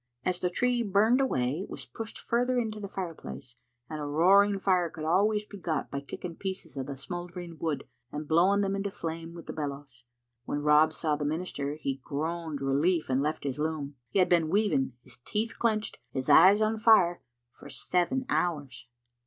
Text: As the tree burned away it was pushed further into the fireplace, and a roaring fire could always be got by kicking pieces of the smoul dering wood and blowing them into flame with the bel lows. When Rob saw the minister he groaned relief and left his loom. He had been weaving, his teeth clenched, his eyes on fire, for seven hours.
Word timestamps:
As 0.25 0.39
the 0.39 0.49
tree 0.49 0.81
burned 0.81 1.21
away 1.21 1.59
it 1.59 1.69
was 1.69 1.85
pushed 1.85 2.17
further 2.17 2.57
into 2.57 2.79
the 2.79 2.89
fireplace, 2.89 3.55
and 3.87 4.01
a 4.01 4.05
roaring 4.07 4.57
fire 4.57 4.89
could 4.89 5.03
always 5.05 5.45
be 5.45 5.59
got 5.59 5.91
by 5.91 6.01
kicking 6.01 6.35
pieces 6.35 6.75
of 6.75 6.87
the 6.87 6.97
smoul 6.97 7.27
dering 7.27 7.59
wood 7.59 7.87
and 8.11 8.27
blowing 8.27 8.61
them 8.61 8.75
into 8.75 8.89
flame 8.89 9.35
with 9.35 9.45
the 9.45 9.53
bel 9.53 9.67
lows. 9.69 10.05
When 10.45 10.63
Rob 10.63 10.91
saw 10.91 11.17
the 11.17 11.23
minister 11.23 11.75
he 11.75 12.01
groaned 12.03 12.61
relief 12.61 13.11
and 13.11 13.21
left 13.21 13.43
his 13.43 13.59
loom. 13.59 13.95
He 14.09 14.17
had 14.17 14.27
been 14.29 14.49
weaving, 14.49 14.93
his 15.03 15.17
teeth 15.23 15.59
clenched, 15.59 15.99
his 16.09 16.29
eyes 16.31 16.63
on 16.63 16.79
fire, 16.79 17.21
for 17.51 17.69
seven 17.69 18.25
hours. 18.27 18.87